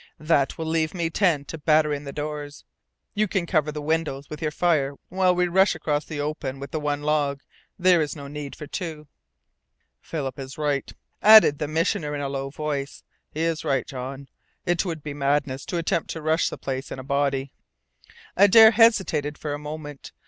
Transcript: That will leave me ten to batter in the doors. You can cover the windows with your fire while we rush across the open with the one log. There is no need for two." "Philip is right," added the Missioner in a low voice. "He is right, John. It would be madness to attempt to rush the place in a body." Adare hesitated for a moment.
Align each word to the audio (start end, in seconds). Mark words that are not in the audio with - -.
That 0.17 0.57
will 0.57 0.65
leave 0.65 0.95
me 0.95 1.11
ten 1.11 1.45
to 1.45 1.59
batter 1.59 1.93
in 1.93 2.05
the 2.05 2.11
doors. 2.11 2.65
You 3.13 3.27
can 3.27 3.45
cover 3.45 3.71
the 3.71 3.83
windows 3.83 4.31
with 4.31 4.41
your 4.41 4.49
fire 4.49 4.95
while 5.09 5.35
we 5.35 5.47
rush 5.47 5.75
across 5.75 6.05
the 6.05 6.19
open 6.19 6.59
with 6.59 6.71
the 6.71 6.79
one 6.79 7.03
log. 7.03 7.41
There 7.77 8.01
is 8.01 8.15
no 8.15 8.27
need 8.27 8.55
for 8.55 8.65
two." 8.65 9.07
"Philip 10.01 10.39
is 10.39 10.57
right," 10.57 10.91
added 11.21 11.59
the 11.59 11.67
Missioner 11.67 12.15
in 12.15 12.21
a 12.21 12.29
low 12.29 12.49
voice. 12.49 13.03
"He 13.29 13.41
is 13.41 13.63
right, 13.63 13.85
John. 13.85 14.27
It 14.65 14.83
would 14.85 15.03
be 15.03 15.13
madness 15.13 15.65
to 15.67 15.77
attempt 15.77 16.09
to 16.13 16.21
rush 16.23 16.49
the 16.49 16.57
place 16.57 16.89
in 16.91 16.97
a 16.97 17.03
body." 17.03 17.53
Adare 18.35 18.71
hesitated 18.71 19.37
for 19.37 19.53
a 19.53 19.59
moment. 19.59 20.13